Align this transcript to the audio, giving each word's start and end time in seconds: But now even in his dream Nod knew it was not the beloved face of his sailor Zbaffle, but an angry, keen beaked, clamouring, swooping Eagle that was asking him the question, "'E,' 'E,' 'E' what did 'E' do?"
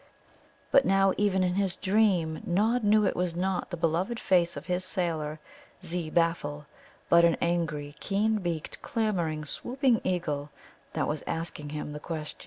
But 0.71 0.83
now 0.83 1.13
even 1.15 1.43
in 1.43 1.53
his 1.53 1.75
dream 1.75 2.41
Nod 2.43 2.83
knew 2.83 3.05
it 3.05 3.15
was 3.15 3.35
not 3.35 3.69
the 3.69 3.77
beloved 3.77 4.19
face 4.19 4.57
of 4.57 4.65
his 4.65 4.83
sailor 4.83 5.39
Zbaffle, 5.83 6.65
but 7.07 7.23
an 7.23 7.37
angry, 7.39 7.93
keen 7.99 8.37
beaked, 8.39 8.81
clamouring, 8.81 9.45
swooping 9.45 10.01
Eagle 10.03 10.49
that 10.93 11.07
was 11.07 11.23
asking 11.27 11.69
him 11.69 11.93
the 11.93 11.99
question, 11.99 11.99
"'E,' 11.99 11.99
'E,' 11.99 11.99
'E' 11.99 12.01
what 12.01 12.25
did 12.25 12.31
'E' 12.31 12.39
do?" 12.39 12.39